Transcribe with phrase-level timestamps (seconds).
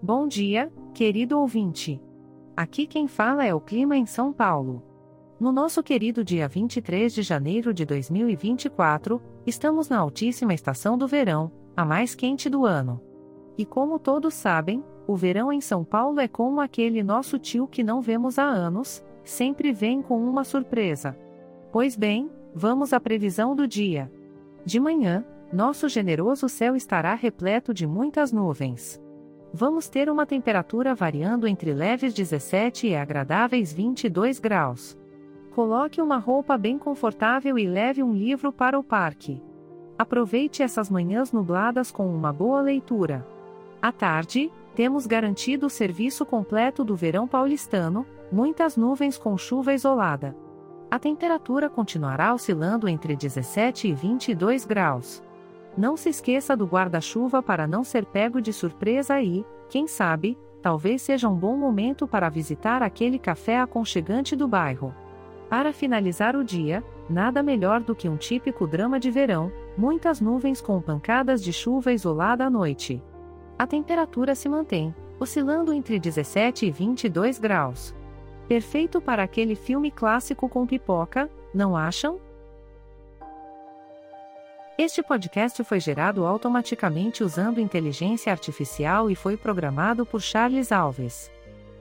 [0.00, 2.00] Bom dia, querido ouvinte.
[2.56, 4.80] Aqui quem fala é o Clima em São Paulo.
[5.40, 11.50] No nosso querido dia 23 de janeiro de 2024, estamos na altíssima estação do verão,
[11.76, 13.00] a mais quente do ano.
[13.58, 17.82] E como todos sabem, o verão em São Paulo é como aquele nosso tio que
[17.82, 21.18] não vemos há anos, sempre vem com uma surpresa.
[21.72, 24.12] Pois bem, vamos à previsão do dia.
[24.64, 29.02] De manhã, nosso generoso céu estará repleto de muitas nuvens.
[29.52, 34.98] Vamos ter uma temperatura variando entre leves 17 e agradáveis 22 graus.
[35.54, 39.42] Coloque uma roupa bem confortável e leve um livro para o parque.
[39.98, 43.26] Aproveite essas manhãs nubladas com uma boa leitura.
[43.80, 50.36] À tarde, temos garantido o serviço completo do verão paulistano, muitas nuvens com chuva isolada.
[50.90, 55.22] A temperatura continuará oscilando entre 17 e 22 graus.
[55.78, 61.02] Não se esqueça do guarda-chuva para não ser pego de surpresa e, quem sabe, talvez
[61.02, 64.92] seja um bom momento para visitar aquele café aconchegante do bairro.
[65.48, 70.60] Para finalizar o dia, nada melhor do que um típico drama de verão, muitas nuvens
[70.60, 73.00] com pancadas de chuva isolada à noite.
[73.56, 77.94] A temperatura se mantém, oscilando entre 17 e 22 graus.
[78.48, 82.18] Perfeito para aquele filme clássico com pipoca, não acham?
[84.80, 91.32] Este podcast foi gerado automaticamente usando inteligência artificial e foi programado por Charles Alves.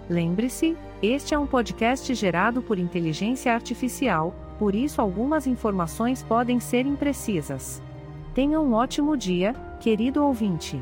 [0.10, 6.86] Lembre-se, este é um podcast gerado por inteligência artificial, por isso algumas informações podem ser
[6.86, 7.82] imprecisas.
[8.36, 10.82] Tenha um ótimo dia, querido ouvinte.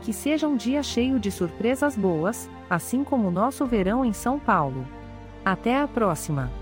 [0.00, 4.36] Que seja um dia cheio de surpresas boas, assim como o nosso verão em São
[4.36, 4.84] Paulo.
[5.44, 6.61] Até a próxima!